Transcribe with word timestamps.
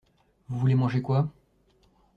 Vous 0.49 0.57
voulez 0.57 0.73
manger 0.73 1.03
quoi? 1.03 1.31